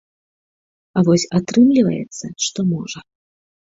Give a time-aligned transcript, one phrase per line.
[0.97, 2.99] А вось атрымліваецца, што можа.